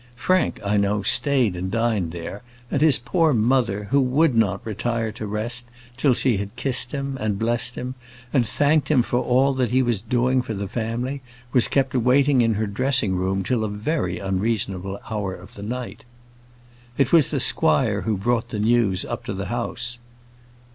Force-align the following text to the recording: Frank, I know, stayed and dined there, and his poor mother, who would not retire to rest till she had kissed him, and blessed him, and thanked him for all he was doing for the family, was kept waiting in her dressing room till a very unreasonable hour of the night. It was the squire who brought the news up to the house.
Frank, 0.15 0.59
I 0.65 0.77
know, 0.77 1.03
stayed 1.03 1.55
and 1.55 1.69
dined 1.69 2.11
there, 2.11 2.41
and 2.71 2.81
his 2.81 2.97
poor 2.97 3.33
mother, 3.33 3.83
who 3.91 4.01
would 4.01 4.33
not 4.35 4.65
retire 4.65 5.11
to 5.11 5.27
rest 5.27 5.69
till 5.95 6.15
she 6.15 6.37
had 6.37 6.55
kissed 6.55 6.91
him, 6.91 7.19
and 7.21 7.37
blessed 7.37 7.75
him, 7.75 7.93
and 8.33 8.47
thanked 8.47 8.89
him 8.89 9.03
for 9.03 9.19
all 9.19 9.53
he 9.53 9.83
was 9.83 10.01
doing 10.01 10.41
for 10.41 10.55
the 10.55 10.67
family, 10.67 11.21
was 11.53 11.67
kept 11.67 11.93
waiting 11.93 12.41
in 12.41 12.55
her 12.55 12.65
dressing 12.65 13.15
room 13.15 13.43
till 13.43 13.63
a 13.63 13.69
very 13.69 14.17
unreasonable 14.17 14.99
hour 15.11 15.35
of 15.35 15.53
the 15.53 15.61
night. 15.61 16.03
It 16.97 17.13
was 17.13 17.29
the 17.29 17.39
squire 17.39 18.01
who 18.01 18.17
brought 18.17 18.49
the 18.49 18.57
news 18.57 19.05
up 19.05 19.23
to 19.25 19.35
the 19.35 19.49
house. 19.53 19.99